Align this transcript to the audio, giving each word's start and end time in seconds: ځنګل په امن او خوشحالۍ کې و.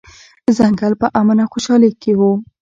ځنګل 0.57 0.93
په 1.01 1.07
امن 1.19 1.37
او 1.43 1.51
خوشحالۍ 1.53 1.91
کې 2.01 2.11
و. 2.19 2.21